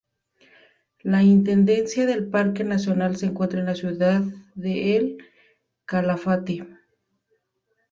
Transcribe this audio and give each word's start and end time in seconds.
La 1.03 1.21
intendencia 1.21 2.07
del 2.07 2.25
parque 2.27 2.63
nacional 2.63 3.17
se 3.17 3.27
encuentra 3.27 3.59
en 3.59 3.67
la 3.67 3.75
ciudad 3.75 4.23
de 4.55 4.97
El 4.97 5.17
Calafate. 5.85 6.65